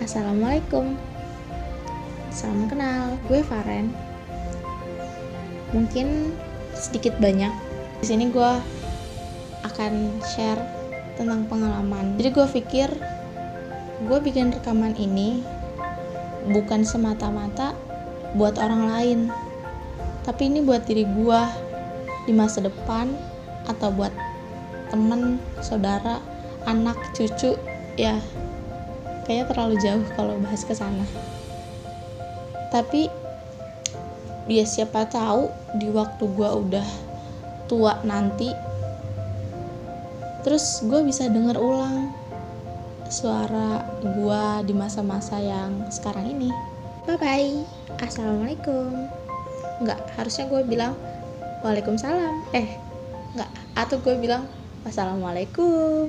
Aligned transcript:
Assalamualaikum. 0.00 0.96
Salam 2.32 2.72
kenal, 2.72 3.20
gue 3.28 3.44
Faren. 3.44 3.92
Mungkin 5.76 6.32
sedikit 6.72 7.20
banyak. 7.20 7.52
Di 8.00 8.08
sini 8.08 8.32
gue 8.32 8.52
akan 9.60 10.24
share 10.24 10.64
tentang 11.20 11.44
pengalaman. 11.52 12.16
Jadi 12.16 12.32
gue 12.32 12.46
pikir 12.48 12.88
gue 14.08 14.18
bikin 14.24 14.56
rekaman 14.56 14.96
ini 14.96 15.44
bukan 16.48 16.80
semata-mata 16.80 17.76
buat 18.40 18.56
orang 18.56 18.88
lain, 18.88 19.20
tapi 20.24 20.48
ini 20.48 20.64
buat 20.64 20.88
diri 20.88 21.04
gue 21.04 21.42
di 22.24 22.32
masa 22.32 22.64
depan 22.64 23.12
atau 23.68 23.92
buat 23.92 24.16
temen, 24.88 25.36
saudara, 25.60 26.24
anak, 26.64 26.96
cucu, 27.12 27.52
ya 28.00 28.16
kayaknya 29.30 29.46
terlalu 29.46 29.74
jauh 29.78 30.06
kalau 30.18 30.34
bahas 30.42 30.66
ke 30.66 30.74
sana. 30.74 31.06
Tapi 32.74 33.06
ya 34.50 34.66
siapa 34.66 35.06
tahu 35.06 35.46
di 35.78 35.86
waktu 35.94 36.26
gue 36.34 36.50
udah 36.50 36.88
tua 37.70 38.02
nanti 38.02 38.50
terus 40.42 40.82
gue 40.82 41.06
bisa 41.06 41.30
denger 41.30 41.54
ulang 41.62 42.10
suara 43.06 43.86
gue 44.02 44.42
di 44.66 44.74
masa-masa 44.74 45.38
yang 45.38 45.86
sekarang 45.94 46.26
ini. 46.34 46.50
Bye 47.06 47.14
bye 47.20 47.52
assalamualaikum. 48.02 49.06
Nggak 49.84 50.00
harusnya 50.18 50.50
gue 50.50 50.62
bilang 50.66 50.98
waalaikumsalam. 51.62 52.50
Eh 52.50 52.66
nggak 53.36 53.50
atau 53.78 54.00
gue 54.00 54.14
bilang 54.16 54.48
wassalamualaikum 54.82 56.08